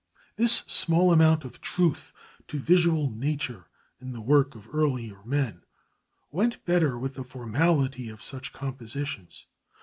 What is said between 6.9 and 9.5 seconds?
with the formality of such compositions.